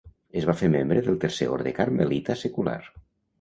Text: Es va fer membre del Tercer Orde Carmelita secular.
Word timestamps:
Es 0.39 0.45
va 0.49 0.53
fer 0.61 0.69
membre 0.75 1.03
del 1.07 1.19
Tercer 1.25 1.49
Orde 1.57 1.75
Carmelita 1.81 2.39
secular. 2.45 2.81